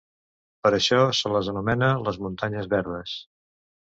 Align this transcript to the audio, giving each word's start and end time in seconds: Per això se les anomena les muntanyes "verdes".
Per 0.67 0.71
això 0.77 0.97
se 1.17 1.31
les 1.33 1.51
anomena 1.51 1.91
les 2.07 2.19
muntanyes 2.27 2.71
"verdes". 2.75 3.17